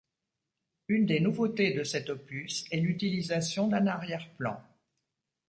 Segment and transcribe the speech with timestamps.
[0.87, 4.59] Une des nouveautés de cet opus est l'utilisation d'un arrière-plan.